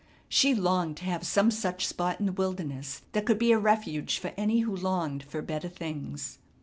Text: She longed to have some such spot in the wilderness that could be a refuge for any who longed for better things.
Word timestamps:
She 0.27 0.55
longed 0.55 0.97
to 0.97 1.05
have 1.05 1.23
some 1.27 1.51
such 1.51 1.85
spot 1.85 2.19
in 2.19 2.25
the 2.25 2.31
wilderness 2.31 3.03
that 3.11 3.23
could 3.27 3.37
be 3.37 3.51
a 3.51 3.59
refuge 3.59 4.17
for 4.17 4.33
any 4.35 4.61
who 4.61 4.75
longed 4.75 5.21
for 5.21 5.43
better 5.43 5.69
things. 5.69 6.39